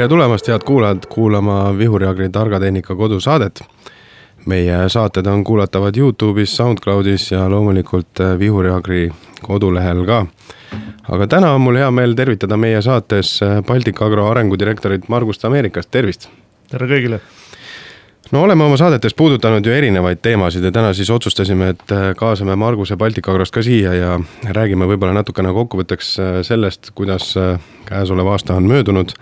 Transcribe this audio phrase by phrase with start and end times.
[0.00, 3.60] tere tulemast, head kuulajad, kuulama Vihuri Agri targa tehnika kodusaadet.
[4.46, 9.10] meie saated on kuulatavad Youtube'is, SoundCloudis ja loomulikult äh, Vihuri Agri
[9.42, 10.26] kodulehel ka.
[11.08, 15.90] aga täna on mul hea meel tervitada meie saates äh, Baltic Agro arengudirektorit Margust Ameerikast,
[15.90, 16.28] tervist.
[16.70, 17.20] tere kõigile
[18.32, 22.56] no oleme oma saadetes puudutanud ju erinevaid teemasid ja täna siis otsustasime, et äh, kaasame
[22.56, 24.16] Marguse Baltic Agrost ka siia ja
[24.48, 26.16] räägime võib-olla natukene kokkuvõtteks
[26.48, 27.34] sellest, kuidas
[27.84, 29.12] käesolev aasta on möödunud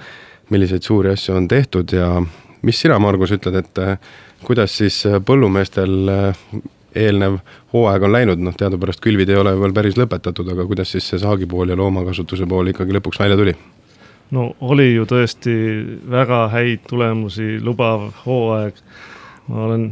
[0.51, 2.11] milliseid suuri asju on tehtud ja
[2.63, 3.99] mis sina, Margus, ütled, et äh,
[4.45, 6.45] kuidas siis äh, põllumeestel äh,
[6.99, 7.41] eelnev
[7.73, 11.21] hooaeg on läinud, noh teadupärast külvid ei ole veel päris lõpetatud, aga kuidas siis see
[11.23, 13.57] saagipool ja loomakasutuse pool ikkagi lõpuks välja tuli?
[14.35, 15.53] no oli ju tõesti
[16.11, 18.83] väga häid tulemusi lubav hooaeg.
[19.49, 19.85] ma olen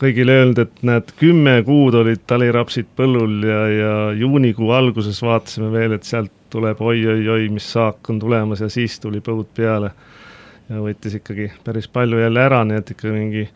[0.00, 5.94] kõigile öelnud, et näed, kümme kuud olid talirapsid põllul ja, ja juunikuu alguses vaatasime veel,
[5.96, 9.90] et sealt tuleb oi-oi-oi, mis saak on tulemas ja siis tuli põud peale.
[10.68, 13.46] ja võttis ikkagi päris palju jälle ära, nii et ikka mingi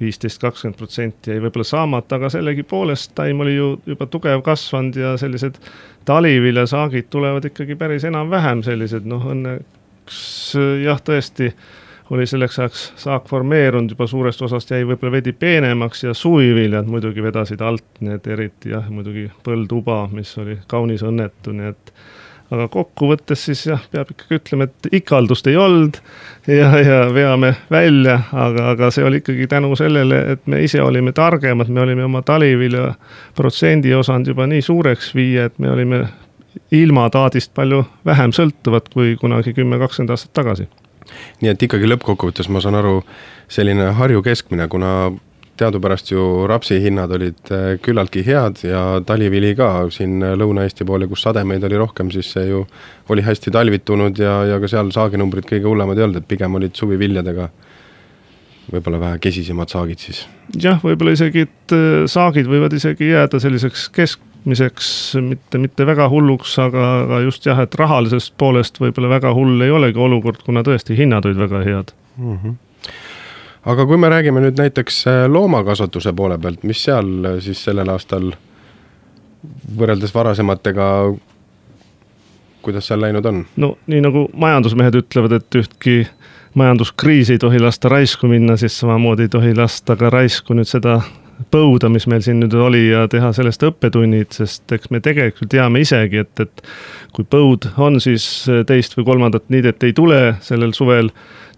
[0.00, 5.12] viisteist, kakskümmend protsenti jäi võib-olla saamata, aga sellegipoolest taim oli ju juba tugev kasvanud ja
[5.20, 5.60] sellised
[6.08, 10.24] taliviljasaagid tulevad ikkagi päris enam-vähem sellised, noh õnneks
[10.82, 11.52] jah, tõesti
[12.12, 17.22] oli selleks ajaks saak formeerunud, juba suurest osast jäi võib-olla veidi peenemaks ja suviviljad muidugi
[17.24, 21.94] vedasid alt, need eriti jah, muidugi põlduba, mis oli kaunis õnnetu, nii et
[22.52, 25.98] aga kokkuvõttes siis jah, peab ikkagi ütlema, et ikaldust ei olnud
[26.50, 31.14] ja, ja veame välja, aga, aga see oli ikkagi tänu sellele, et me ise olime
[31.16, 32.92] targemad, me olime oma talivilja
[33.38, 36.04] protsendi osanud juba nii suureks viia, et me olime
[36.76, 40.68] ilma taadist palju vähem sõltuvad kui kunagi kümme, kakskümmend aastat tagasi.
[41.40, 43.00] nii et ikkagi lõppkokkuvõttes ma saan aru,
[43.48, 45.12] selline Harju keskmine, kuna
[45.62, 51.10] teadupärast ju rapsi hinnad olid äh, küllaltki head ja talivili ka siin Lõuna-Eesti pool ja
[51.10, 52.64] kus sademeid oli rohkem, siis see ju
[53.12, 56.76] oli hästi talvitunud ja, ja ka seal saaginumbrid kõige hullemad ei olnud, et pigem olid
[56.78, 57.50] suviviljadega
[58.70, 60.24] võib-olla vähe kesisemad saagid siis.
[60.60, 64.90] jah, võib-olla isegi, et äh, saagid võivad isegi jääda selliseks keskmiseks,
[65.24, 69.72] mitte, mitte väga hulluks, aga, aga just jah, et rahalisest poolest võib-olla väga hull ei
[69.74, 72.36] olegi olukord, kuna tõesti hinnad olid väga head mm.
[72.36, 72.60] -hmm
[73.64, 77.92] aga kui me räägime nüüd näiteks äh, loomakasvatuse poole pealt, mis seal äh, siis sellel
[77.92, 78.32] aastal
[79.78, 80.88] võrreldes varasematega,
[82.62, 83.44] kuidas seal läinud on?
[83.56, 85.96] no nii nagu majandusmehed ütlevad, et ühtki
[86.54, 91.00] majanduskriisi ei tohi lasta raisku minna, siis samamoodi ei tohi lasta ka raisku nüüd seda
[91.50, 95.82] põuda, mis meil siin nüüd oli ja teha sellest õppetunnid, sest eks me tegelikult teame
[95.82, 96.62] isegi, et, et
[97.16, 98.26] kui põud on, siis
[98.68, 101.10] teist või kolmandat niidet ei tule sellel suvel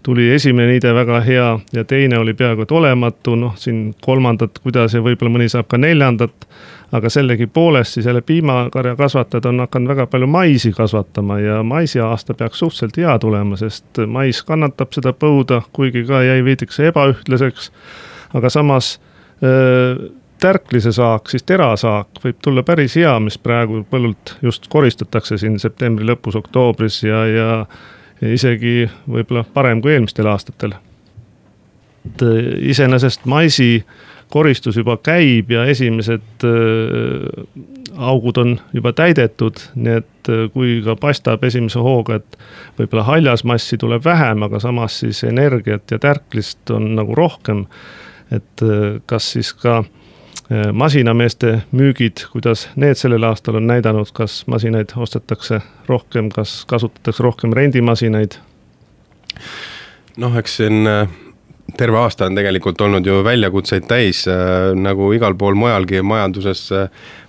[0.05, 4.93] tuli esimene niide väga hea ja teine oli peaaegu et olematu, noh siin kolmandat, kuidas
[4.93, 6.47] ja võib-olla mõni saab ka neljandat.
[6.95, 12.33] aga sellegipoolest siis jälle piimakarja kasvatajad on hakanud väga palju maisi kasvatama ja maisi aasta
[12.33, 17.71] peaks suhteliselt hea tulema, sest mais kannatab seda põuda, kuigi ka jäi veidikese ebaühtlaseks.
[18.33, 18.99] aga samas
[19.43, 25.59] öö, tärklise saak, siis terasaak võib tulla päris hea, mis praegu põllult just koristatakse siin
[25.59, 27.49] septembri lõpus, oktoobris ja, ja
[28.33, 30.75] isegi võib-olla parem kui eelmistel aastatel.
[32.05, 33.85] et äh, iseenesest maisi
[34.29, 37.65] koristus juba käib ja esimesed äh,
[37.95, 42.39] augud on juba täidetud, nii et äh, kui ka paistab esimese hooga, et
[42.79, 47.65] võib-olla haljasmassi tuleb vähem, aga samas siis energiat ja tärklist on nagu rohkem.
[48.31, 48.61] et
[49.05, 50.04] kas siis ka Äh,
[50.73, 57.53] masinameeste müügid, kuidas need sellel aastal on näidanud, kas masinaid ostetakse rohkem, kas kasutatakse rohkem
[57.53, 58.37] rendimasinaid?
[60.21, 61.09] noh, eks siin äh,
[61.77, 66.69] terve aasta on tegelikult olnud ju väljakutseid täis, äh, nagu igal pool mujalgi majanduses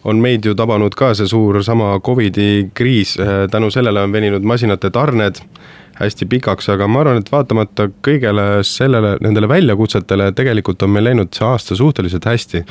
[0.04, 3.16] on meid ju tabanud ka see suur sama Covidi kriis,
[3.50, 5.40] tänu sellele on veninud masinate tarned
[5.96, 11.32] hästi pikaks, aga ma arvan, et vaatamata kõigele sellele, nendele väljakutsetele, tegelikult on meil läinud
[11.34, 12.64] see aasta suhteliselt hästi.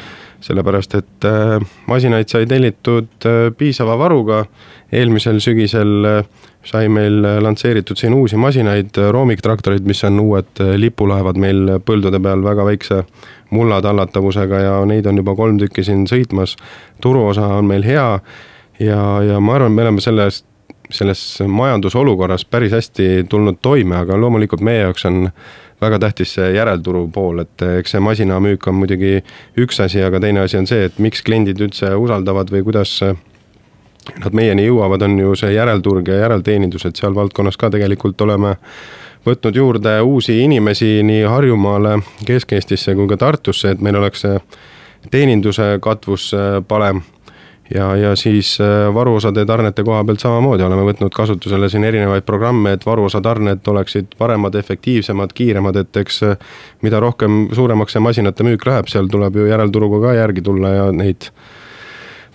[0.45, 4.43] sellepärast, et äh, masinaid sai tellitud äh, piisava varuga,
[4.93, 6.27] eelmisel sügisel äh,
[6.65, 12.65] sai meil lansseeritud siin uusi masinaid, roomiktraktorid, mis on uued lipulaevad meil põldude peal väga
[12.65, 13.03] väikse
[13.49, 16.57] mulla tallatavusega ja neid on juba kolm tükki siin sõitmas.
[17.01, 18.19] turuosa on meil hea
[18.79, 20.45] ja, ja ma arvan, me oleme sellest
[20.93, 25.29] selles majandusolukorras päris hästi tulnud toime, aga loomulikult meie jaoks on
[25.81, 29.17] väga tähtis see järelturu pool, et eks see masinamüük on muidugi
[29.61, 32.99] üks asi, aga teine asi on see, et miks kliendid üldse usaldavad või kuidas
[34.21, 38.55] nad meieni jõuavad, on ju see järelturg ja järelteenindus, et seal valdkonnas ka tegelikult oleme
[39.25, 44.37] võtnud juurde uusi inimesi nii Harjumaale, Kesk-Eestisse kui ka Tartusse, et meil oleks see
[45.11, 46.31] teeninduse katvus
[46.67, 47.01] parem
[47.73, 52.75] ja, ja siis äh, varuosade tarnete koha pealt samamoodi oleme võtnud kasutusele siin erinevaid programme,
[52.75, 56.37] et varuosatarned oleksid paremad, efektiivsemad, kiiremad, et eks äh,
[56.85, 60.89] mida rohkem suuremaks see masinate müük läheb, seal tuleb ju järelturuga ka järgi tulla ja
[60.95, 61.29] neid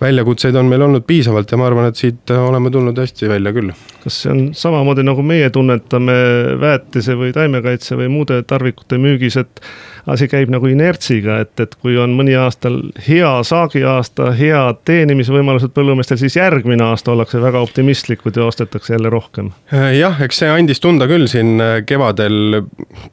[0.00, 3.72] väljakutseid on meil olnud piisavalt ja ma arvan, et siit oleme tulnud hästi välja küll.
[4.02, 6.16] kas see on samamoodi nagu meie tunnetame
[6.60, 9.60] väetise või taimekaitse või muude tarvikute müügis, et
[10.06, 16.20] asi käib nagu inertsiga, et, et kui on mõni aastal hea saagiaasta, head teenimisvõimalused põllumeestel,
[16.20, 19.52] siis järgmine aasta ollakse väga optimistlikud ja ostetakse jälle rohkem.
[19.98, 22.62] jah, eks see andis tunda küll siin kevadel,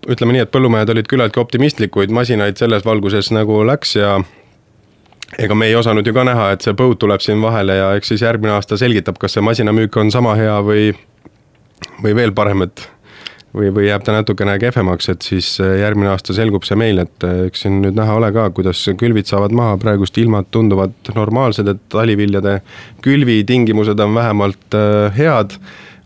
[0.08, 4.18] ütleme nii, et põllumehed olid küllaltki optimistlikud, masinaid selles valguses nagu läks ja
[5.38, 8.14] ega me ei osanud ju ka näha, et see põud tuleb siin vahele ja eks
[8.14, 10.92] siis järgmine aasta selgitab, kas see masinamüük on sama hea või,
[12.04, 12.88] või veel parem, et
[13.56, 17.26] või, või jääb ta natukene kehvemaks, et siis äh, järgmine aasta selgub see meil, et
[17.28, 21.70] äh, eks siin nüüd näha ole ka, kuidas külvid saavad maha, praegust ilmad tunduvad normaalsed,
[21.72, 22.60] et taliviljade
[23.06, 25.58] külvitingimused on vähemalt äh, head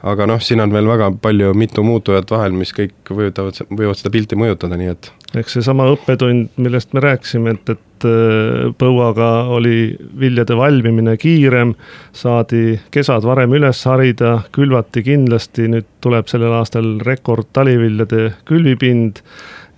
[0.07, 4.11] aga noh, siin on veel väga palju, mitu muutujat vahel, mis kõik võivad, võivad seda
[4.13, 5.11] pilti mõjutada, nii et.
[5.37, 11.75] eks seesama õppetund, millest me rääkisime, et, et äh, põuaga oli viljade valmimine kiirem,
[12.17, 19.21] saadi kesad varem üles harida, külvati kindlasti, nüüd tuleb sellel aastal rekord taliviljade külvipind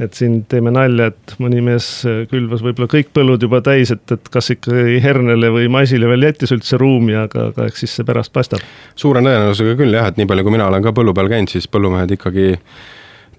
[0.02, 1.88] et siin teeme nalja, et mõni mees
[2.32, 6.54] külvas võib-olla kõik põllud juba täis, et, et kas ikkagi hernele või maisile veel jättis
[6.56, 8.64] üldse ruumi, aga, aga eks siis see pärast paistab.
[8.96, 11.70] suure tõenäosusega küll jah, et nii palju, kui mina olen ka põllu peal käinud, siis
[11.70, 12.52] põllumehed ikkagi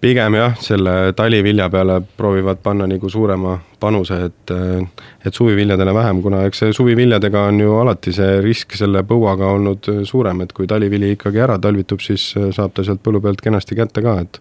[0.05, 4.53] pigem jah, selle talivilja peale proovivad panna nagu suurema panuse, et,
[5.25, 9.89] et suviviljadele vähem, kuna eks see suviviljadega on ju alati see risk selle põuaga olnud
[10.05, 14.05] suurem, et kui talivili ikkagi ära talvitub, siis saab ta sealt põllu pealt kenasti kätte
[14.05, 14.41] ka, et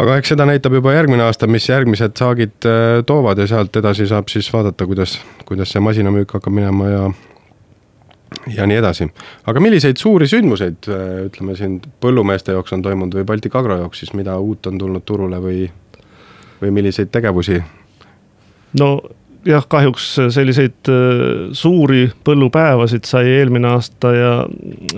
[0.00, 4.08] aga eks seda näitab juba järgmine aasta, mis järgmised saagid äh, toovad ja sealt edasi
[4.10, 5.18] saab siis vaadata, kuidas,
[5.48, 7.06] kuidas see masinamüük hakkab minema ja
[8.50, 9.08] ja nii edasi.
[9.46, 14.02] aga milliseid suuri sündmuseid, äh, ütleme siin põllumeeste jaoks on toimunud või Baltic Agro jaoks
[14.02, 15.68] siis, mida uut on tulnud turule või,
[16.62, 17.62] või milliseid tegevusi?
[18.80, 18.90] no
[19.46, 21.22] jah, kahjuks selliseid äh,
[21.56, 24.32] suuri põllupäevasid sai eelmine aasta ja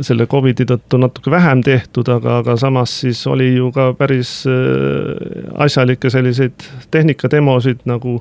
[0.04, 5.52] selle Covidi tõttu natuke vähem tehtud, aga, aga samas siis oli ju ka päris äh,
[5.66, 8.20] asjalikke selliseid tehnikademosid nagu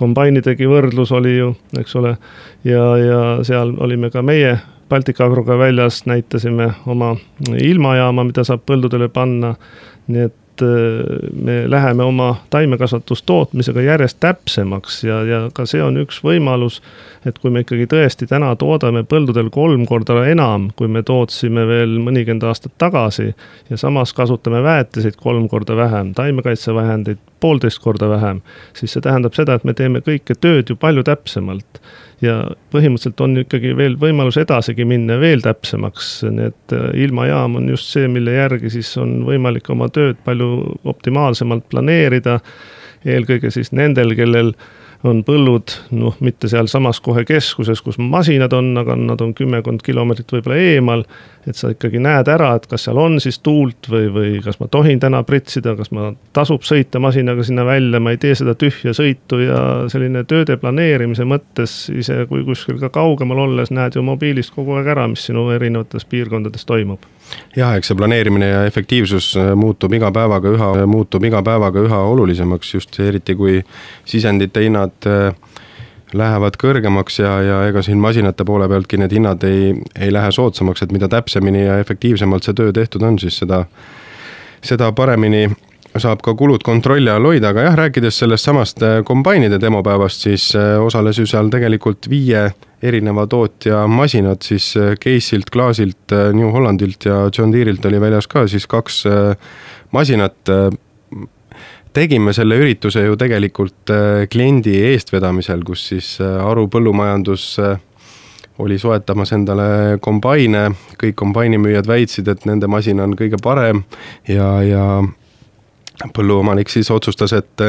[0.00, 2.16] kombainidegi võrdlus oli ju, eks ole.
[2.64, 4.58] ja, ja seal olime ka meie
[4.90, 7.12] Baltic Agroga väljas, näitasime oma
[7.54, 9.54] ilmajaama, mida saab põldudele panna.
[10.10, 15.96] nii et et äh, me läheme oma taimekasvatustootmisega järjest täpsemaks ja, ja ka see on
[16.02, 16.80] üks võimalus,
[17.26, 21.98] et kui me ikkagi tõesti täna toodame põldudel kolm korda enam, kui me tootsime veel
[22.02, 23.32] mõnikümmend aastat tagasi
[23.70, 28.42] ja samas kasutame väetiseid kolm korda vähem, taimekaitsevahendeid poolteist korda vähem,
[28.76, 31.80] siis see tähendab seda, et me teeme kõike tööd ju palju täpsemalt
[32.24, 32.34] ja
[32.72, 37.88] põhimõtteliselt on ikkagi veel võimalus edasigi minna veel täpsemaks, nii et äh, ilmajaam on just
[37.94, 40.50] see, mille järgi siis on võimalik oma tööd palju
[40.92, 42.40] optimaalsemalt planeerida.
[43.04, 44.52] eelkõige siis nendel, kellel
[45.06, 50.34] on põllud noh, mitte sealsamas kohe keskuses, kus masinad on, aga nad on kümmekond kilomeetrit
[50.36, 51.04] võib-olla eemal.
[51.48, 54.66] et sa ikkagi näed ära, et kas seal on siis tuult või, või kas ma
[54.68, 58.92] tohin täna pritsida, kas ma tasub sõita masinaga sinna välja, ma ei tee seda tühja
[58.96, 64.52] sõitu ja selline tööde planeerimise mõttes, ise kui kuskil ka kaugemal olles näed ju mobiilist
[64.52, 67.08] kogu aeg ära, mis sinu erinevates piirkondades toimub
[67.56, 72.00] jah, eks see planeerimine ja efektiivsus äh, muutub iga päevaga üha, muutub iga päevaga üha
[72.12, 73.60] olulisemaks, just eriti kui
[74.08, 75.32] sisendite hinnad äh,
[76.16, 80.82] lähevad kõrgemaks ja, ja ega siin masinate poole pealtki need hinnad ei, ei lähe soodsamaks,
[80.82, 83.64] et mida täpsemini ja efektiivsemalt see töö tehtud on, siis seda,
[84.62, 85.46] seda paremini
[85.98, 90.50] saab ka kulud kontrolli all hoida, aga jah, rääkides sellest samast äh, kombainide demopäevast, siis
[90.56, 92.50] osales ju seal tegelikult viie
[92.82, 98.28] erineva tootja masinad siis äh, Caseilt, Klaasilt, äh, New Hollandilt ja John Deere'ilt oli väljas
[98.30, 99.34] ka siis kaks äh,
[99.90, 100.36] masinat.
[101.96, 103.90] Tegime selle ürituse ju tegelikult
[104.30, 107.46] kliendi eestvedamisel, kus siis Aru Põllumajandus
[108.60, 110.68] oli soetamas endale kombaine,
[111.00, 113.82] kõik kombainimüüjad väitsid, et nende masin on kõige parem
[114.28, 114.84] ja, ja
[116.16, 117.64] põlluomanik siis otsustas, et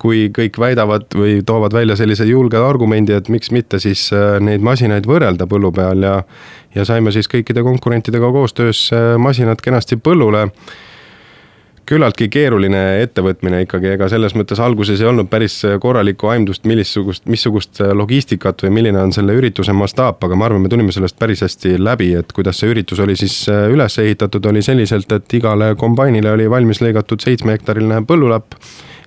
[0.00, 4.08] kui kõik väidavad või toovad välja sellise julge argumendi, et miks mitte siis
[4.40, 6.20] neid masinaid võrrelda põllu peal ja
[6.76, 10.42] ja saime siis kõikide konkurentidega koostöös masinad kenasti põllule
[11.86, 17.80] küllaltki keeruline ettevõtmine ikkagi, ega selles mõttes alguses ei olnud päris korralikku aimdust, millissugust, missugust
[17.94, 21.76] logistikat või milline on selle ürituse mastaap, aga ma arvan, me tulime sellest päris hästi
[21.78, 26.34] läbi, et kuidas see üritus oli siis äh, üles ehitatud, oli selliselt, et igale kombainile
[26.34, 28.58] oli valmis lõigatud seitsme hektariline põllulapp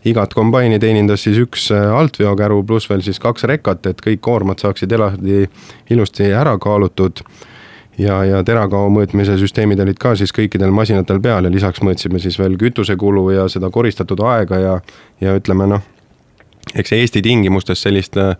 [0.07, 4.91] igat kombaini teenindas siis üks altveokäru pluss veel siis kaks rekat, et kõik koormad saaksid
[4.95, 5.43] eraldi
[5.91, 7.24] ilusti ära kaalutud
[7.99, 12.39] ja, ja terakao mõõtmise süsteemid olid ka siis kõikidel masinatel peal ja lisaks mõõtsime siis
[12.39, 14.75] veel kütusekulu ja seda koristatud aega ja,
[15.21, 15.83] ja ütleme noh,
[16.75, 18.35] eks Eesti tingimustes sellist äh,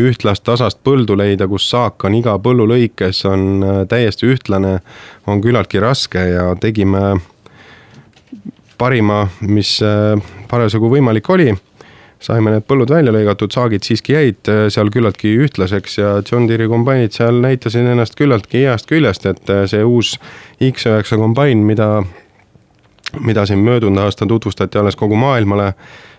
[0.00, 4.78] ühtlast tasast põldu leida, kus saak on iga põllu lõikes, on äh, täiesti ühtlane,
[5.26, 7.14] on küllaltki raske ja tegime
[8.78, 10.18] parima, mis äh,
[10.50, 11.52] parasjagu võimalik oli
[12.24, 16.70] saime need põllud välja lõigatud, saagid siiski jäid äh, seal küllaltki ühtlaseks ja John Deere'i
[16.70, 20.16] kombainid seal näitasid ennast küllaltki heast küljest, et äh, see uus
[20.62, 21.90] X9 kombain, mida,
[23.20, 25.72] mida siin möödunud aastal tutvustati alles kogu maailmale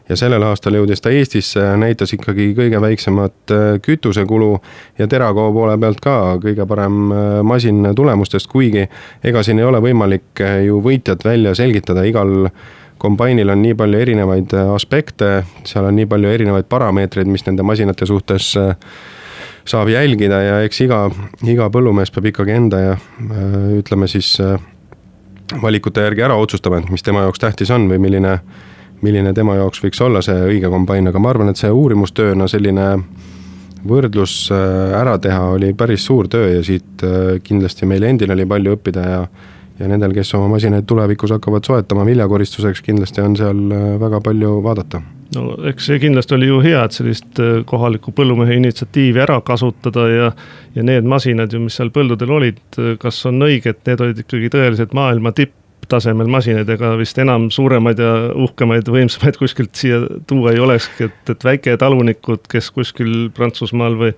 [0.05, 4.53] ja sellel aastal jõudis ta Eestisse, näitas ikkagi kõige väiksemat äh, kütusekulu
[5.01, 7.01] ja terakao poole pealt ka kõige parem
[7.43, 8.85] masin tulemustest, kuigi
[9.25, 12.51] ega siin ei ole võimalik ju võitjat välja selgitada, igal
[13.05, 15.31] kombainil on nii palju erinevaid äh, aspekte,
[15.67, 18.73] seal on nii palju erinevaid parameetreid, mis nende masinate suhtes äh,
[19.65, 21.05] saab jälgida ja eks iga,
[21.45, 24.35] iga põllumees peab ikkagi enda ja äh, ütleme siis
[25.61, 28.39] valikute järgi ära otsustama, et mis tema jaoks tähtis on või milline,
[29.05, 32.87] milline tema jaoks võiks olla see õige kombain, aga ma arvan, et see uurimustööna selline
[33.85, 37.03] võrdlus ära teha oli päris suur töö ja siit
[37.45, 39.19] kindlasti meil endil oli palju õppida ja
[39.79, 44.59] ja nendel, kes oma masinaid tulevikus hakkavad soetama viljakoristuseks, kindlasti on seal äh, väga palju
[44.63, 45.01] vaadata.
[45.35, 50.07] no eks see kindlasti oli ju hea, et sellist äh, kohaliku põllumehe initsiatiivi ära kasutada
[50.11, 50.31] ja
[50.75, 54.23] ja need masinad ju, mis seal põldudel olid, äh, kas on õige, et need olid
[54.23, 58.15] ikkagi tõeliselt maailma tipptasemel masinad, ega vist enam suuremaid ja
[58.47, 64.15] uhkemaid, võimsamaid kuskilt siia tuua ei olekski, et, et väiketalunikud, kes kuskil Prantsusmaal või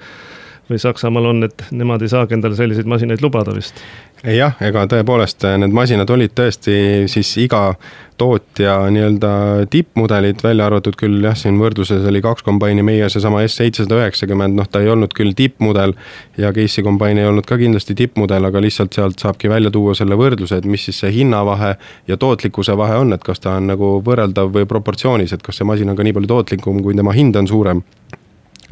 [0.70, 3.80] või Saksamaal on, et nemad ei saagi endale selliseid masinaid lubada vist?
[4.26, 7.76] Jah, ega tõepoolest need masinad olid tõesti siis iga
[8.18, 9.30] tootja nii-öelda
[9.70, 14.58] tippmudelid, välja arvatud küll jah, siin võrdluses oli kaks kombaini, meie seesama S seitsesada üheksakümmend,
[14.58, 15.94] noh, ta ei olnud küll tippmudel
[16.42, 20.18] ja Case'i kombain ei olnud ka kindlasti tippmudel, aga lihtsalt sealt saabki välja tuua selle
[20.18, 21.76] võrdluse, et mis siis see hinnavahe
[22.10, 25.70] ja tootlikkuse vahe on, et kas ta on nagu võrreldav või proportsioonis, et kas see
[25.70, 27.86] masin on ka nii palju tootlikum, kui tema hind on suurem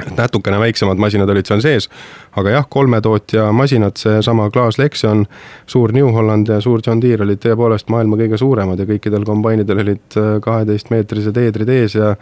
[0.00, 1.88] et natukene väiksemad masinad olid seal sees,
[2.36, 5.24] aga jah, kolme tootja masinad, seesama Klaas Lexion,
[5.66, 9.80] suur New Holland ja suur John Deere olid tõepoolest maailma kõige suuremad ja kõikidel kombainidel
[9.86, 12.14] olid äh, kaheteistmeetrised eedrid ees ja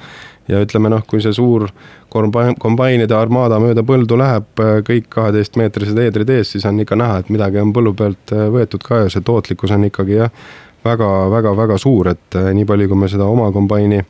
[0.45, 1.71] ja ütleme noh, kui see suur
[2.13, 7.23] kombain, kombainide armaada mööda põldu läheb, äh, kõik kaheteistmeetrised eedrid ees, siis on ikka näha,
[7.23, 10.47] et midagi on põllu pealt äh, võetud ka ja see tootlikkus on ikkagi jah,
[10.85, 14.03] väga-väga-väga suur, et nii palju, kui me seda oma kombaini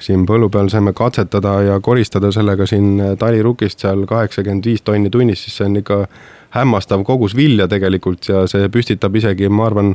[0.00, 5.44] siin põllu peal saime katsetada ja koristada sellega siin talirukist seal kaheksakümmend viis tonni tunnis,
[5.44, 6.02] siis see on ikka
[6.56, 9.94] hämmastav kogus vilja tegelikult ja see püstitab isegi, ma arvan,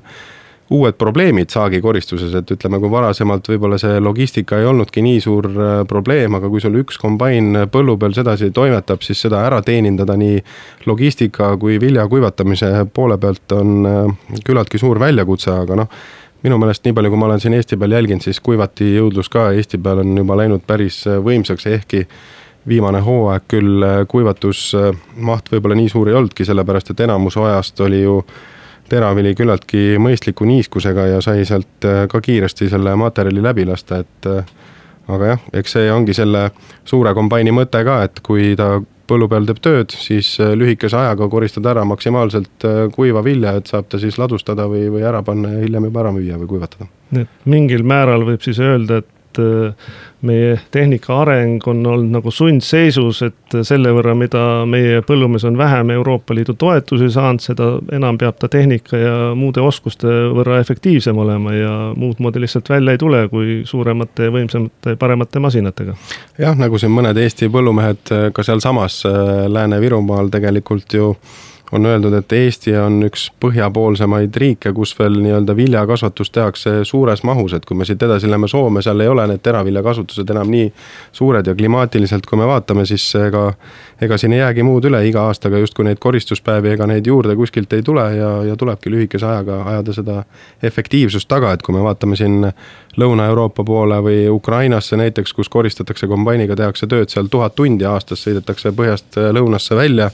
[0.74, 5.74] uued probleemid saagikoristuses, et ütleme, kui varasemalt võib-olla see logistika ei olnudki nii suur äh,
[5.86, 10.40] probleem, aga kui sul üks kombain põllu peal sedasi toimetab, siis seda ära teenindada nii
[10.90, 16.00] logistika kui vilja kuivatamise poole pealt on äh, küllaltki suur väljakutse, aga noh
[16.46, 19.50] minu meelest nii palju, kui ma olen siin Eesti peal jälginud, siis kuivati jõudlus ka
[19.58, 22.06] Eesti peal on juba läinud päris äh, võimsaks, ehkki
[22.70, 28.04] viimane hooaeg küll äh, kuivatusmaht võib-olla nii suur ei olnudki, sellepärast et enamus ajast oli
[28.04, 28.20] ju
[28.90, 34.30] teravili küllaltki mõistliku niiskusega ja sai sealt äh, ka kiiresti selle materjali läbi lasta, et
[35.10, 36.50] aga jah, eks see ongi selle
[36.86, 38.76] suure kombaini mõte ka, et kui ta
[39.10, 43.72] põllu peal teeb tööd, siis äh, lühikese ajaga koristada ära maksimaalselt äh, kuiva vilja, et
[43.72, 46.90] saab ta siis ladustada või, või ära panna ja hiljem juba ära müüa või kuivatada.
[47.16, 49.74] nii et mingil määral võib siis öelda, et et äh,
[50.26, 55.92] meie tehnika areng on olnud nagu sundseisus, et selle võrra, mida meie põllumees on vähem
[55.94, 61.54] Euroopa Liidu toetusi saanud, seda enam peab ta tehnika ja muude oskuste võrra efektiivsem olema
[61.54, 65.98] ja muud moodi lihtsalt välja ei tule, kui suuremate, võimsamate, paremate masinatega.
[66.42, 71.14] jah, nagu siin mõned Eesti põllumehed ka sealsamas äh, Lääne-Virumaal tegelikult ju
[71.72, 77.56] on öeldud, et Eesti on üks põhjapoolsemaid riike, kus veel nii-öelda viljakasvatus tehakse suures mahus,
[77.58, 80.70] et kui me siit edasi läheme Soome, seal ei ole need teraviljakasutused enam nii
[81.16, 83.50] suured ja klimaatiliselt, kui me vaatame, siis ega
[84.02, 87.74] ega siin ei jäägi muud üle, iga aastaga justkui neid koristuspäevi, ega neid juurde kuskilt
[87.74, 90.24] ei tule ja, ja tulebki lühikese ajaga ajada seda
[90.64, 92.52] efektiivsust taga, et kui me vaatame siin
[93.00, 98.72] Lõuna-Euroopa poole või Ukrainasse näiteks, kus koristatakse kombainiga, tehakse tööd seal tuhat tundi aastas, sõidetakse
[98.76, 100.12] põhjast lõunasse välja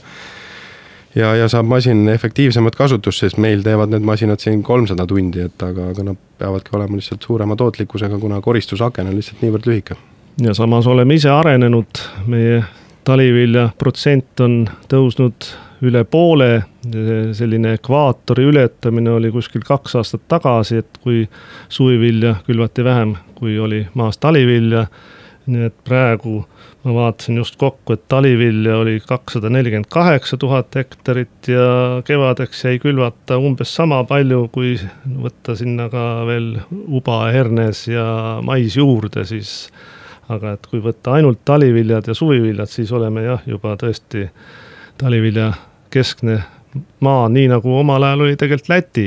[1.14, 5.62] ja, ja saab masin efektiivsemat kasutust, sest meil teevad need masinad siin kolmsada tundi, et
[5.62, 9.98] aga, aga nad peavadki olema lihtsalt suurema tootlikkusega, kuna koristusaken on lihtsalt niivõrd lühike.
[10.42, 12.62] ja samas oleme ise arenenud, meie
[13.04, 15.52] talivilja protsent on tõusnud
[15.82, 16.62] üle poole
[17.34, 21.24] selline ekvaatori ületamine oli kuskil kaks aastat tagasi, et kui
[21.68, 24.86] suvivilja külvati vähem, kui oli maas talivilja.
[25.46, 26.42] Nii et praegu
[26.82, 32.78] ma vaatasin just kokku, et talivilja oli kakssada nelikümmend kaheksa tuhat hektarit ja kevadeks jäi
[32.82, 34.74] külvata umbes sama palju, kui
[35.06, 38.06] võtta sinna ka veel uba, hernes ja
[38.44, 39.70] mais juurde, siis.
[40.32, 44.28] aga et kui võtta ainult taliviljad ja suviviljad, siis oleme jah, juba tõesti
[44.96, 45.50] talivilja
[45.92, 46.38] keskne
[47.00, 49.06] maa, nii nagu omal ajal oli tegelikult Läti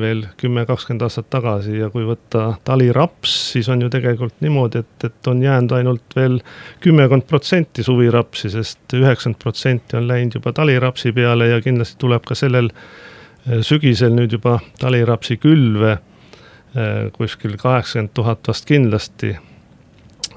[0.00, 1.74] veel kümme, kakskümmend aastat tagasi.
[1.80, 6.38] Ja kui võtta taliraps, siis on ju tegelikult niimoodi, et, et on jäänud ainult veel
[6.84, 12.38] kümmekond protsenti suvirapsi sest üheksakümmend protsenti on läinud juba talirapsi peale ja kindlasti tuleb ka
[12.38, 19.34] sellel eh, sügisel nüüd juba talirapsi külve eh, kuskil kaheksakümmend tuhat vast kindlasti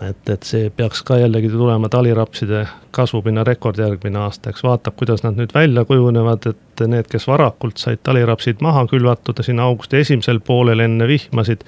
[0.02, 5.24] et, et see peaks ka jällegi tulema talirapside kasvupinna rekord järgmine aasta, eks vaatab, kuidas
[5.24, 10.40] nad nüüd välja kujunevad, et need, kes varakult said talirapsid maha külvatud siin augusti esimesel
[10.40, 11.64] poolel enne vihmasid.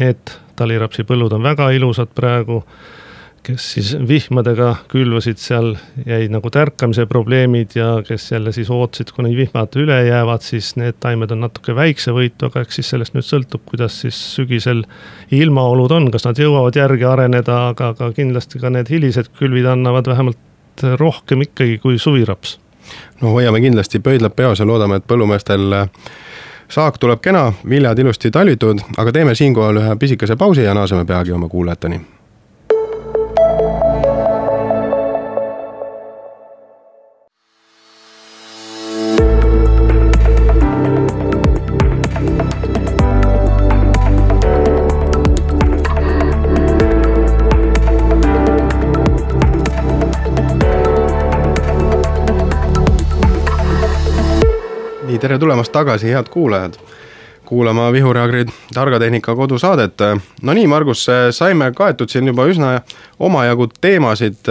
[0.00, 2.62] Need talirapsipõllud on väga ilusad praegu
[3.44, 5.74] kes siis vihmadega külvasid, seal
[6.06, 10.96] jäid nagu tärkamise probleemid ja kes jälle siis ootasid, kuni vihmad üle jäävad, siis need
[11.00, 14.84] taimed on natuke väiksevõitu, aga eks siis sellest nüüd sõltub, kuidas siis sügisel
[15.34, 20.08] ilmaolud on, kas nad jõuavad järgi areneda, aga, aga kindlasti ka need hilised külvid annavad
[20.08, 22.58] vähemalt rohkem ikkagi kui suviraps.
[23.20, 25.84] no hoiame kindlasti pöidlad peos ja loodame, et põllumeestel
[26.68, 31.32] saak tuleb kena, viljad ilusti talvitud, aga teeme siinkohal ühe pisikese pausi ja naaseme peagi
[31.32, 32.13] oma kuulajateni
[55.24, 56.74] tere tulemast tagasi, head kuulajad.
[57.44, 59.94] kuulama Vihur ja Agri targa tehnika kodusaadet.
[60.42, 62.80] no nii, Margus, saime kaetud siin juba üsna
[63.18, 64.44] omajagu teemasid.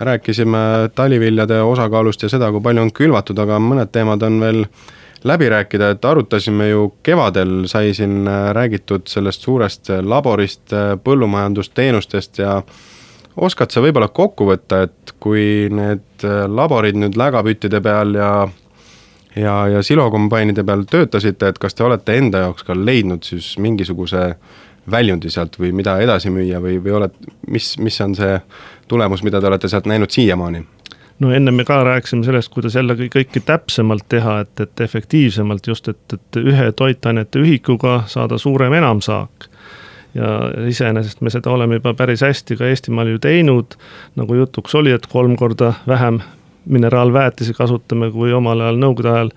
[0.00, 4.64] rääkisime taliviljade osakaalust ja seda, kui palju on külvatud, aga mõned teemad on veel
[5.24, 12.62] läbi rääkida, et arutasime ju kevadel, sai siin räägitud sellest suurest laborist, põllumajandusteenustest ja
[13.36, 18.48] oskad sa võib-olla kokku võtta, et kui need laborid nüüd lägapüttide peal ja
[19.36, 24.34] ja, ja silokombainide peal töötasite, et kas te olete enda jaoks ka leidnud siis mingisuguse
[24.90, 27.14] väljundi sealt või mida edasi müüa või, või oled,
[27.50, 28.38] mis, mis on see
[28.88, 30.64] tulemus, mida te olete sealt näinud siiamaani?
[31.18, 35.88] no enne me ka rääkisime sellest, kuidas jällegi kõike täpsemalt teha, et, et efektiivsemalt just,
[35.88, 39.48] et, et ühe toitainete ühikuga saada suurem enamsaak
[40.14, 40.38] ja
[40.68, 43.76] iseenesest me seda oleme juba päris hästi ka Eestimaal ju teinud,
[44.16, 46.20] nagu jutuks oli, et kolm korda vähem
[46.66, 49.30] mineraalväetisi kasutame kui omal ajal nõukogude ajal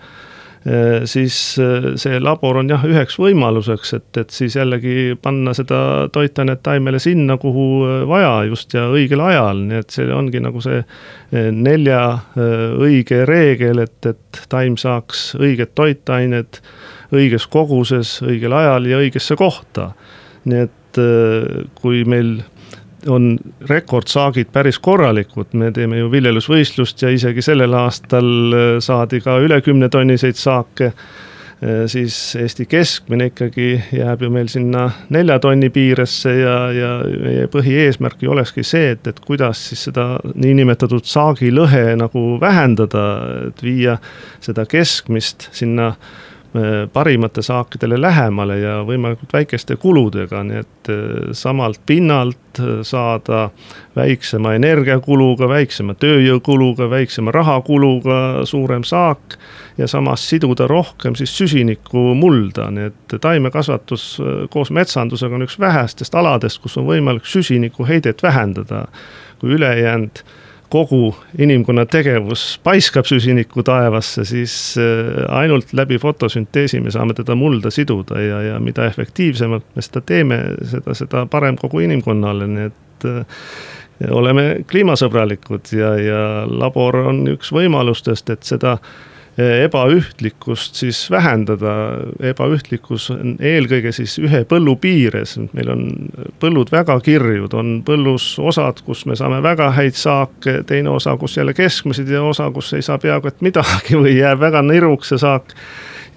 [0.65, 6.10] eh, siis eh, see labor on jah, üheks võimaluseks, et, et siis jällegi panna seda
[6.13, 10.63] toitainet taimele sinna, kuhu eh, vaja just ja õigel ajal, nii et see ongi nagu
[10.63, 10.84] see
[11.31, 12.01] nelja
[12.36, 16.60] õige reegel, et, et taim saaks õiged toitained
[17.15, 19.93] õiges koguses, õigel ajal ja õigesse kohta.
[20.43, 20.99] nii et
[21.79, 22.41] kui meil
[23.10, 23.38] on
[23.70, 29.62] rekordsaagid päris korralikud, me teeme ju viljelusvõistlust ja isegi sellel aastal äh, saadi ka üle
[29.66, 30.92] kümnetonniseid saake.
[30.92, 37.48] Äh, siis Eesti keskmine ikkagi jääb ju meil sinna nelja tonni piiresse ja, ja meie
[37.52, 43.06] põhieesmärk ju olekski see, et, et kuidas siis seda niinimetatud saagilõhe nagu vähendada,
[43.48, 43.98] et viia
[44.42, 45.96] seda keskmist sinna
[46.94, 53.46] parimate saakidele lähemale ja võimalikult väikeste kuludega, nii et äh, samalt pinnalt äh, saada
[53.96, 59.38] väiksema energiakuluga, väiksema tööjõukuluga, väiksema rahakuluga suurem saak.
[59.78, 66.16] ja samas siduda rohkem siis süsinikku mulda, nii et taimekasvatus koos metsandusega on üks vähestest
[66.16, 68.88] aladest, kus on võimalik süsinikuheidet vähendada.
[69.40, 70.24] kui ülejäänud
[70.71, 77.71] kogu inimkonna tegevus paiskab süsinikku taevasse, siis äh, ainult läbi fotosünteesi me saame teda mulda
[77.73, 80.39] siduda ja, ja mida efektiivsemalt me seda teeme,
[80.71, 83.45] seda, seda parem kogu inimkonnale, nii et äh,
[84.10, 88.77] oleme kliimasõbralikud ja, ja labor on üks võimalustest, et seda
[89.38, 91.74] ebaühtlikkust siis vähendada.
[92.20, 95.86] ebaühtlikkus on eelkõige siis ühe põllu piires, meil on
[96.39, 101.38] põllud väga kirjud, on põllus osad, kus me saame väga häid saake, teine osa, kus
[101.38, 105.24] jälle keskmised ja osa, kus ei saa peaaegu et midagi või jääb väga niruks see
[105.24, 105.56] saak.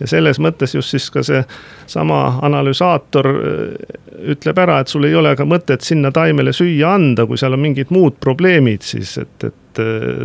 [0.00, 3.92] Ja selles mõttes just siis ka seesama analüsaator äh,
[4.34, 7.62] ütleb ära, et sul ei ole ka mõtet sinna taimele süüa anda, kui seal on
[7.62, 9.54] mingid muud probleemid siis, et, et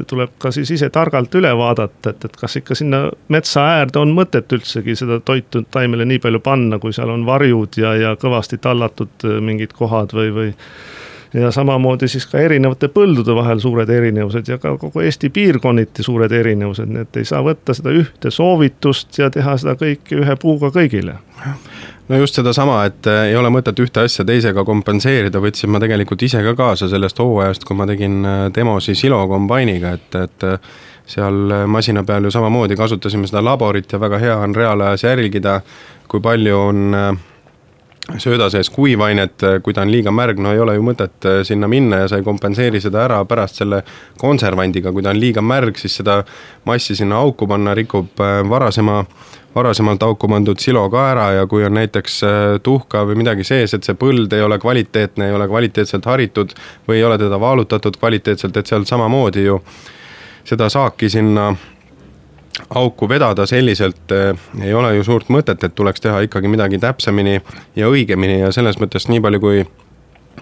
[0.07, 4.13] tuleb ka siis ise targalt üle vaadata, et, et kas ikka sinna metsa äärde on
[4.15, 8.61] mõtet üldsegi seda toitu taimele nii palju panna, kui seal on varjud ja, ja kõvasti
[8.61, 10.51] tallatud mingid kohad või, või
[11.33, 16.31] ja samamoodi siis ka erinevate põldude vahel suured erinevused ja ka kogu Eesti piirkonniti suured
[16.31, 20.71] erinevused, nii et ei saa võtta seda ühte soovitust ja teha seda kõike ühe puuga
[20.73, 21.19] kõigile.
[22.09, 26.23] No just sedasama, et äh, ei ole mõtet ühte asja teisega kompenseerida, võtsin ma tegelikult
[26.25, 30.71] ise ka kaasa sellest hooajast, kui ma tegin äh, demosi Silo kombainiga, et, et äh,
[31.09, 35.59] seal masina peal ju samamoodi kasutasime seda laborit ja väga hea on reaalajas jälgida,
[36.09, 37.11] kui palju on äh,
[38.17, 41.67] sööda sees kuivainet, kui ta on liiga märg, no ei ole ju mõtet äh, sinna
[41.69, 43.83] minna ja sa ei kompenseeri seda ära pärast selle
[44.19, 46.21] konservandiga, kui ta on liiga märg, siis seda
[46.65, 49.03] massi sinna auku panna rikub äh, varasema
[49.55, 53.73] varasemalt auku pandud silo ka ära ja kui on näiteks äh, tuhka või midagi sees,
[53.73, 56.53] et see põld ei ole kvaliteetne, ei ole kvaliteetselt haritud
[56.87, 59.59] või ei ole teda vaalutatud kvaliteetselt, et seal samamoodi ju
[60.49, 61.51] seda saaki sinna
[62.69, 67.39] auku vedada selliselt eh, ei ole ju suurt mõtet, et tuleks teha ikkagi midagi täpsemini
[67.75, 69.63] ja õigemini ja selles mõttes nii palju, kui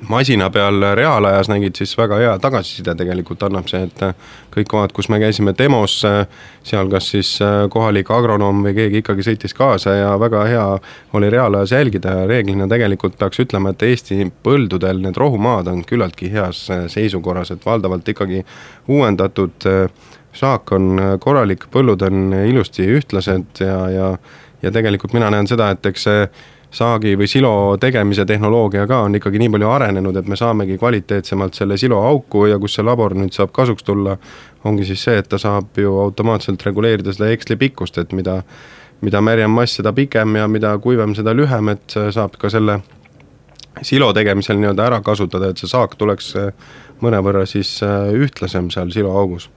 [0.10, 4.94] masina peal reaalajas nägid, siis väga hea tagasiside tegelikult annab see, et eh, kõik kohad,
[4.94, 6.20] kus me käisime demos, eh,
[6.68, 7.32] seal kas siis
[7.74, 10.68] kohalik agronoom või keegi ikkagi sõitis kaasa ja väga hea
[11.18, 16.30] oli reaalajas jälgida ja reeglina tegelikult peaks ütlema, et Eesti põldudel need rohumaad on küllaltki
[16.34, 18.44] heas seisukorras, et valdavalt ikkagi
[18.92, 19.72] uuendatud
[20.38, 24.12] saak on äh, korralik, põllud on ilusti ühtlased ja, ja
[24.62, 26.24] ja tegelikult mina näen seda, et eks see
[26.78, 31.56] saagi või silo tegemise tehnoloogia ka on ikkagi nii palju arenenud, et me saamegi kvaliteetsemalt
[31.56, 34.18] selle silo auku ja kus see labor nüüd saab kasuks tulla,
[34.66, 38.42] ongi siis see, et ta saab ju automaatselt reguleerida seda eksli pikkust, et mida
[39.02, 42.80] mida märjam mass, seda pikem ja mida kuivem, seda lühem, et saab ka selle
[43.86, 46.34] silo tegemisel nii-öelda ära kasutada, et see saak tuleks
[47.06, 49.52] mõnevõrra siis äh, ühtlasem seal siloaugus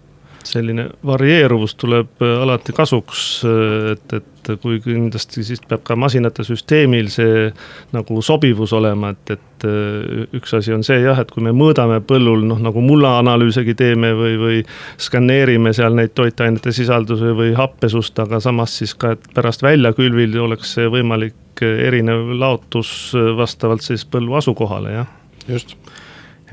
[0.44, 6.44] selline varieeruvus tuleb äh, alati kasuks, äh, et, et kui kindlasti siis peab ka masinate
[6.46, 7.50] süsteemil see
[7.94, 12.00] nagu sobivus olema, et, et äh, üks asi on see jah, et kui me mõõdame
[12.06, 14.62] põllul noh, nagu mullaanalüüsegi teeme või, või
[15.00, 20.76] skaneerime seal neid toitainete sisalduse või happesust, aga samas siis ka, et pärast väljakülvil oleks
[20.78, 25.10] see võimalik erinev laotus vastavalt siis põllu asukohale, jah.
[25.44, 25.76] just,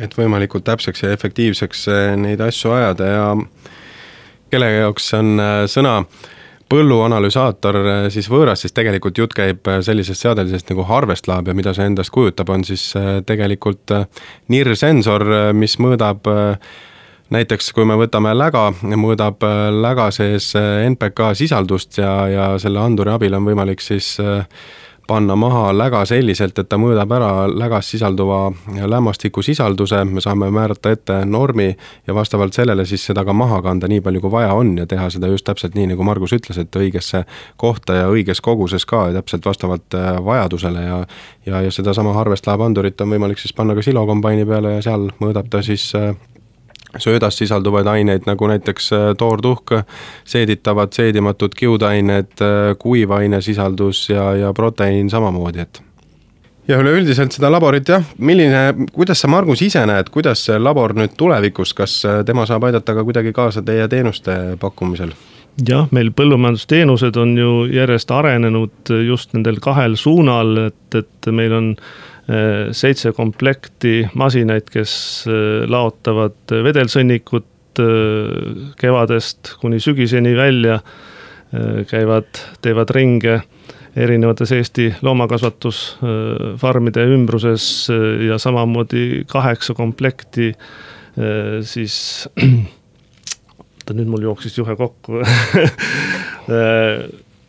[0.04, 1.86] et võimalikult täpseks ja efektiivseks
[2.20, 3.26] neid asju ajada ja
[4.52, 6.00] kelle jaoks on äh, sõna
[6.72, 11.56] põlluanalüsaator äh, siis võõras, siis tegelikult jutt käib äh, sellisest seadelisest nagu Harvest Lab ja
[11.58, 12.90] mida see endast kujutab, on siis
[13.28, 13.94] tegelikult
[14.52, 15.26] NIR-sensor,
[15.58, 16.28] mis mõõdab
[17.34, 19.44] näiteks kui me võtame läga, mõõdab
[19.76, 24.46] läga sees NPK sisaldust ja, ja selle anduri abil on võimalik siis äh,
[25.08, 28.52] panna maha läga selliselt, et ta mõõdab ära lägas sisalduva
[28.92, 31.70] lämmastiku sisalduse, me saame määrata ette normi
[32.08, 35.10] ja vastavalt sellele siis seda ka maha kanda nii palju, kui vaja on ja teha
[35.14, 37.24] seda just täpselt nii, nagu Margus ütles, et õigesse
[37.58, 41.04] kohta ja õiges koguses ka ja täpselt vastavalt äh, vajadusele ja
[41.48, 45.10] ja, ja sedasama Harvest Lab andurit on võimalik siis panna ka silokombaini peale ja seal
[45.22, 46.12] mõõdab ta siis äh,
[46.98, 49.74] söödas sisalduvaid aineid, nagu näiteks äh, toortuhk,
[50.26, 55.82] seeditavad, seedimatud kiudained, äh, kuivainesisaldus ja, ja proteiin samamoodi, et
[56.68, 61.16] ja üleüldiselt seda laborit jah, milline, kuidas sa, Margus, ise näed, kuidas see labor nüüd
[61.20, 65.16] tulevikus, kas äh, tema saab aidata ka kuidagi kaasa teie teenuste pakkumisel?
[65.68, 71.72] jah, meil põllumajandusteenused on ju järjest arenenud just nendel kahel suunal, et, et meil on
[72.76, 74.94] seitse komplekti masinaid, kes
[75.30, 75.36] äh,
[75.72, 77.86] laotavad vedelsõnnikut äh,
[78.80, 80.80] kevadest kuni sügiseni välja.
[81.88, 82.28] käivad,
[82.60, 83.38] teevad ringe
[83.96, 87.88] erinevates Eesti loomakasvatusfarmide ümbruses
[88.28, 90.52] ja samamoodi kaheksa komplekti
[91.64, 92.28] siis
[93.88, 95.22] oota nüüd mul jooksis juhe kokku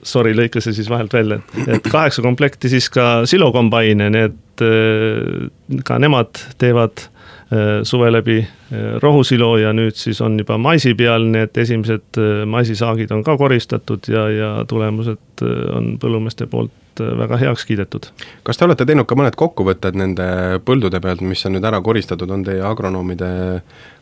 [0.02, 5.98] sorry, lõika see siis vahelt välja, et kaheksa komplekti siis ka silokombaine, et äh, ka
[5.98, 11.46] nemad teevad äh, suve läbi äh, rohusilo ja nüüd siis on juba maisi peal, nii
[11.48, 18.08] et esimesed maisisaagid on ka koristatud ja, ja tulemused on põllumeeste poolt väga heaks kiidetud.
[18.42, 20.26] kas te olete teinud ka mõned kokkuvõtted nende
[20.66, 23.30] põldude pealt, mis on nüüd ära koristatud, on teie agronoomide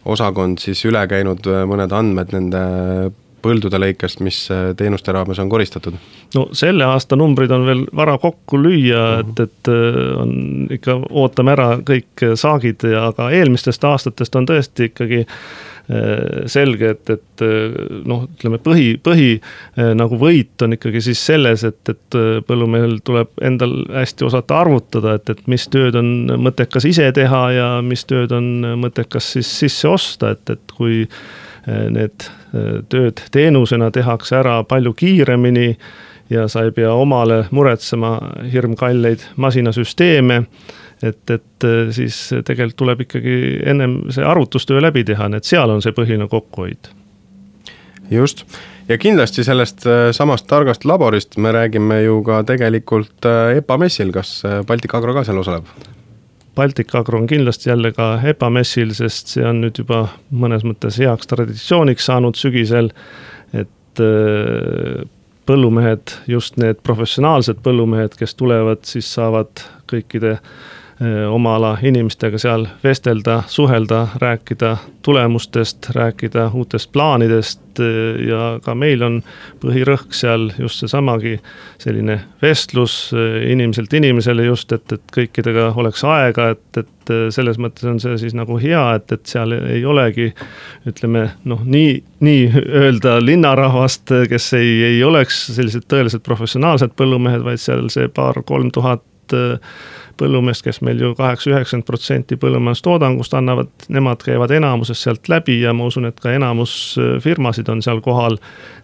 [0.08, 2.62] osakond siis üle käinud mõned andmed nende
[3.46, 4.40] põldude lõikest, mis
[4.76, 5.96] teenuste raames on koristatud?
[6.34, 9.30] no selle aasta numbrid on veel vara kokku lüüa mm, -hmm.
[9.30, 9.72] et, et
[10.24, 15.24] on ikka, ootame ära kõik saagid ja, aga eelmistest aastatest on tõesti ikkagi
[15.86, 17.74] Äh, selge, et, et äh,
[18.10, 22.16] noh, ütleme põhi, põhi äh, nagu võit on ikkagi siis selles, et, et
[22.48, 26.08] põllumehel tuleb endal hästi osata arvutada, et, et mis tööd on
[26.42, 28.48] mõttekas ise teha ja mis tööd on
[28.82, 31.04] mõttekas siis sisse osta, et, et kui
[31.66, 32.28] need
[32.92, 35.72] tööd teenusena tehakse ära palju kiiremini
[36.30, 38.12] ja sa ei pea omale muretsema
[38.52, 40.44] hirmkalleid masinasüsteeme
[41.02, 43.36] et, et äh, siis tegelikult tuleb ikkagi
[43.68, 46.90] ennem see arvutustöö läbi teha, nii et seal on see põhiline kokkuhoid.
[48.10, 48.44] just,
[48.88, 54.94] ja kindlasti sellest samast targast laborist me räägime ju ka tegelikult EPA messil, kas Baltic
[54.94, 55.66] Agro ka seal osaleb?
[56.56, 60.96] Baltic Agro on kindlasti jälle ka EPA messil, sest see on nüüd juba mõnes mõttes
[61.02, 62.88] heaks traditsiooniks saanud sügisel,
[63.52, 64.02] et
[65.46, 70.56] põllumehed, just need professionaalsed põllumehed, kes tulevad, siis saavad kõikide äh,
[71.30, 77.60] oma ala inimestega seal vestelda, suhelda, rääkida tulemustest, rääkida uutest plaanidest
[78.28, 79.18] ja ka meil on
[79.60, 81.34] põhirõhk seal just seesamagi
[81.82, 83.10] selline vestlus
[83.50, 88.34] inimeselt inimesele just, et, et kõikidega oleks aega, et, et selles mõttes on see siis
[88.38, 90.30] nagu hea, et, et seal ei olegi
[90.88, 97.92] ütleme noh, nii, nii-öelda linnarahvast, kes ei, ei oleks sellised tõeliselt professionaalsed põllumehed, vaid seal
[97.92, 99.04] see paar-kolm tuhat
[100.18, 105.74] põllumeest, kes meil ju kaheksa, üheksakümmend protsenti põllumajandustoodangust annavad, nemad käivad enamuses sealt läbi ja
[105.76, 108.38] ma usun, et ka enamus äh, firmasid on seal kohal.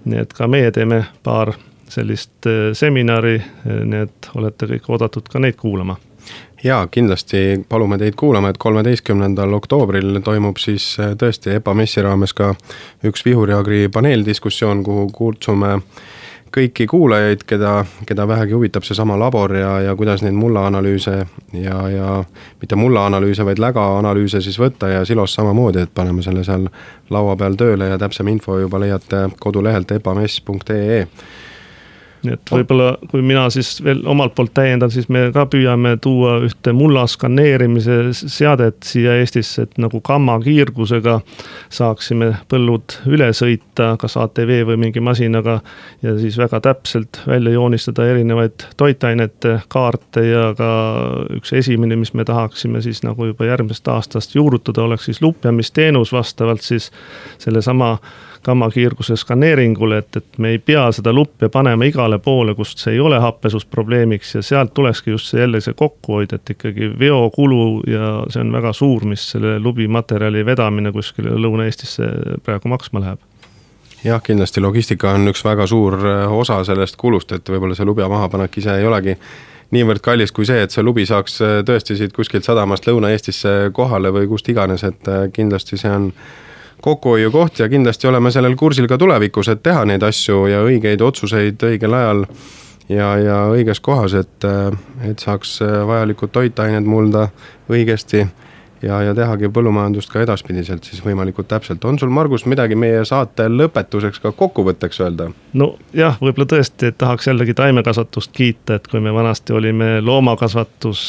[0.05, 1.55] nii et ka meie teeme paar
[1.89, 5.97] sellist äh, seminari, äh, nii et olete kõik oodatud ka neid kuulama
[6.63, 12.53] jaa, kindlasti palume teid kuulama, et kolmeteistkümnendal oktoobril toimub siis tõesti EPA messi raames ka
[13.05, 16.03] üks Vihuri Agri paneeldiskussioon, kuhu kutsume äh,
[16.53, 21.15] kõiki kuulajaid, keda, keda vähegi huvitab seesama labor ja, ja kuidas neid mullaanalüüse
[21.59, 22.25] ja, ja
[22.61, 26.69] mitte mullaanalüüse, vaid lägaanalüüse siis võtta ja silos samamoodi, et paneme selle seal
[27.11, 31.07] laua peal tööle ja täpsem info juba leiate kodulehelt epamess.ee
[32.23, 36.37] nii et võib-olla, kui mina siis veel omalt poolt täiendan, siis me ka püüame tuua
[36.47, 41.19] ühte mulla skaneerimise seadet siia Eestisse, et nagu gammakiirgusega
[41.73, 45.61] saaksime põllud üle sõita, kas ATV või mingi masinaga.
[46.03, 50.73] ja siis väga täpselt välja joonistada erinevaid toitainete kaarte ja ka
[51.39, 56.63] üks esimene, mis me tahaksime siis nagu juba järgmisest aastast juurutada, oleks siis lupjamisteenus vastavalt
[56.63, 56.91] siis
[57.39, 57.99] sellesama
[58.45, 63.01] gammakiirguse skaneeringule, et, et me ei pea seda luppe panema igale poole, kust see ei
[63.01, 68.15] ole happesus probleemiks ja sealt tulekski just see jälle see kokkuhoid, et ikkagi veokulu ja
[68.33, 72.09] see on väga suur, mis selle lubimaterjali vedamine kuskile Lõuna-Eestisse
[72.43, 73.23] praegu maksma läheb.
[74.05, 78.09] Jah, kindlasti logistika on üks väga suur äh, osa sellest kulust, et võib-olla see lubja
[78.11, 79.15] mahapanek ise ei olegi
[79.73, 84.11] niivõrd kallis kui see, et see lubi saaks äh, tõesti siit kuskilt sadamast Lõuna-Eestisse kohale
[84.15, 86.11] või kust iganes, et äh, kindlasti see on
[86.83, 91.63] kokkuhoiukoht ja kindlasti oleme sellel kursil ka tulevikus, et teha neid asju ja õigeid otsuseid
[91.69, 92.25] õigel ajal
[92.91, 94.47] ja, ja õiges kohas, et,
[95.07, 97.29] et saaks vajalikud toitained mulda
[97.71, 98.27] õigesti
[98.83, 101.85] ja, ja tehagi põllumajandust ka edaspidiselt siis võimalikult täpselt.
[101.85, 105.31] on sul, Margus, midagi meie saate lõpetuseks ka kokkuvõtteks öelda?
[105.59, 111.05] nojah, võib-olla tõesti, tahaks jällegi taimekasvatust kiita, et kui me vanasti olime loomakasvatus,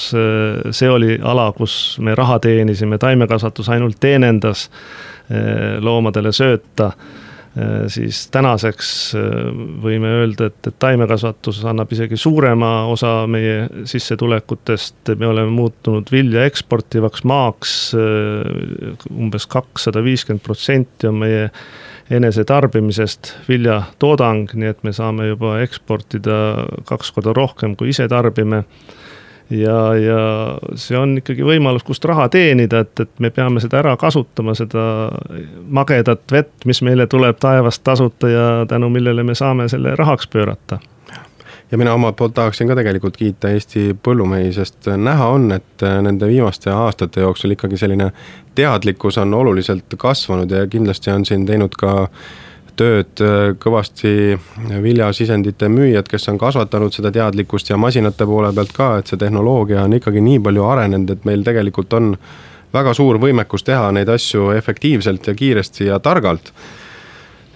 [0.71, 4.69] see oli ala, kus me raha teenisime, taimekasvatus ainult teenendas
[5.31, 6.89] Eh, loomadele sööta
[7.93, 8.89] siis tänaseks
[9.19, 9.31] eh,
[9.83, 16.47] võime öelda, et, et taimekasvatus annab isegi suurema osa meie sissetulekutest, me oleme muutunud vilja
[16.49, 19.09] eksportivaks maaks umbes.
[19.13, 21.47] umbes kakssada viiskümmend protsenti on meie
[22.13, 26.37] enesetarbimisest viljatoodang, nii et me saame juba eksportida
[26.89, 28.63] kaks korda rohkem, kui ise tarbime
[29.49, 30.19] ja, ja
[30.75, 34.85] see on ikkagi võimalus, kust raha teenida, et, et me peame seda ära kasutama, seda
[35.69, 40.79] magedat vett, mis meile tuleb taevast tasuta ja tänu millele me saame selle rahaks pöörata.
[41.71, 46.27] Ja mina omalt poolt tahaksin ka tegelikult kiita Eesti põllumehi, sest näha on, et nende
[46.29, 48.11] viimaste aastate jooksul ikkagi selline
[48.55, 52.27] teadlikkus on oluliselt kasvanud ja kindlasti on siin teinud ka äh,
[52.79, 54.13] tööd äh, kõvasti
[54.83, 59.83] viljasisendite müüjad, kes on kasvatanud seda teadlikkust ja masinate poole pealt ka, et see tehnoloogia
[59.87, 62.15] on ikkagi nii palju arenenud, et meil tegelikult on
[62.73, 66.53] väga suur võimekus teha neid asju efektiivselt ja kiiresti ja targalt.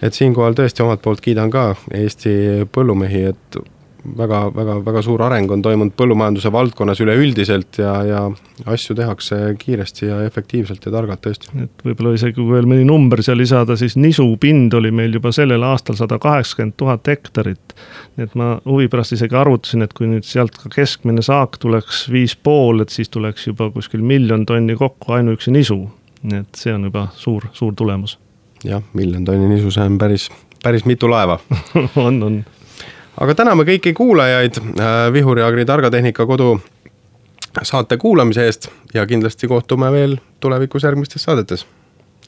[0.02, 3.58] et siinkohal tõesti omalt poolt kiidan ka Eesti põllumehi, et
[4.18, 8.22] väga-väga-väga suur areng on toimunud põllumajanduse valdkonnas üleüldiselt ja, ja
[8.70, 11.52] asju tehakse kiiresti ja efektiivselt ja targalt tõesti.
[11.64, 15.64] et võib-olla isegi kui veel mõni number siia lisada, siis nisupind oli meil juba sellel
[15.68, 17.76] aastal sada kaheksakümmend tuhat hektarit.
[18.18, 22.36] et ma huvi pärast isegi arvutasin, et kui nüüd sealt ka keskmine saak tuleks viis
[22.36, 25.84] pool, et siis tuleks juba kuskil miljon tonni kokku ainuüksi nisu.
[26.24, 28.20] nii et see on juba suur, suur tulemus.
[28.64, 30.30] jah, miljon tonni nisu, see on päris,
[30.64, 31.40] päris mitu laeva
[32.08, 32.46] on, on
[33.22, 36.58] aga täname kõiki kuulajaid äh, Vihuri Agri Targa Tehnika Kodu
[37.64, 41.66] saate kuulamise eest ja kindlasti kohtume veel tulevikus järgmistes saadetes.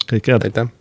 [0.10, 0.44] kõike head.
[0.44, 0.79] aitäh